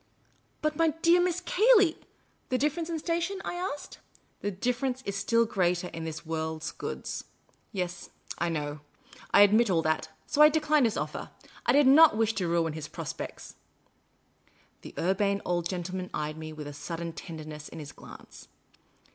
"But, 0.63 0.75
my 0.77 0.87
dear 1.03 1.21
Miss 1.21 1.41
Cayley 1.41 1.95
""The 2.49 2.57
difference 2.57 2.89
in 2.89 2.97
station?" 2.97 3.39
I 3.45 3.71
said;" 3.77 3.97
the 4.41 4.49
difference, 4.49 5.03
still 5.15 5.45
greater, 5.45 5.89
in 5.89 6.05
this 6.05 6.25
world's 6.25 6.71
goods? 6.71 7.25
Yes, 7.71 8.09
I 8.39 8.49
know. 8.49 8.79
I 9.31 9.43
admit 9.43 9.69
all 9.69 9.83
that. 9.83 10.09
So 10.25 10.41
I 10.41 10.49
declined 10.49 10.87
his 10.87 10.95
oflfer. 10.95 11.29
I 11.67 11.71
did 11.73 11.85
not 11.85 12.17
wish 12.17 12.33
to 12.41 12.47
ruin 12.47 12.73
his 12.73 12.87
prospects. 12.87 13.53
''The 14.81 14.95
Urbane 14.97 15.39
Old 15.45 15.69
Gentleman 15.69 16.09
eyed 16.15 16.35
me 16.35 16.51
with 16.51 16.65
a 16.65 16.73
sudden 16.73 17.13
tender 17.13 17.43
ness 17.45 17.69
in 17.69 17.77
his 17.77 17.91
glance. 17.91 18.47